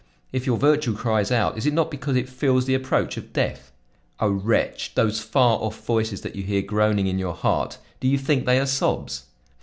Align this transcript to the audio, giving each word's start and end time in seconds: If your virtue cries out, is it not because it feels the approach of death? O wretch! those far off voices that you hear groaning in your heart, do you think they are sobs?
If 0.33 0.47
your 0.47 0.57
virtue 0.57 0.95
cries 0.95 1.31
out, 1.31 1.59
is 1.59 1.67
it 1.67 1.75
not 1.75 1.91
because 1.91 2.15
it 2.15 2.27
feels 2.27 2.65
the 2.65 2.73
approach 2.73 3.17
of 3.17 3.33
death? 3.33 3.71
O 4.19 4.31
wretch! 4.31 4.95
those 4.95 5.19
far 5.19 5.59
off 5.59 5.85
voices 5.85 6.21
that 6.21 6.35
you 6.35 6.41
hear 6.41 6.63
groaning 6.63 7.05
in 7.05 7.19
your 7.19 7.35
heart, 7.35 7.77
do 7.99 8.07
you 8.07 8.17
think 8.17 8.47
they 8.47 8.59
are 8.59 8.65
sobs? 8.65 9.25